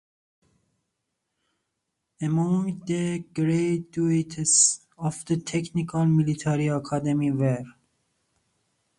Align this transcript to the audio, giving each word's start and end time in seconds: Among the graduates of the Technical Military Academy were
Among 2.23 2.81
the 2.85 3.19
graduates 3.19 4.81
of 4.97 5.23
the 5.25 5.37
Technical 5.37 6.07
Military 6.07 6.69
Academy 6.69 7.29
were 7.29 7.63